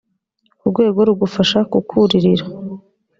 [0.63, 2.45] urwego rugufasha kukurira.